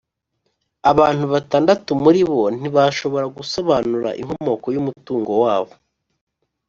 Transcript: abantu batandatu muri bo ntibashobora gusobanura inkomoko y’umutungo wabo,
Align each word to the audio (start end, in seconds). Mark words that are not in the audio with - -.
abantu 0.91 1.23
batandatu 1.33 1.89
muri 2.03 2.21
bo 2.29 2.41
ntibashobora 2.57 3.25
gusobanura 3.37 4.09
inkomoko 4.21 4.67
y’umutungo 4.75 5.31
wabo, 5.43 5.73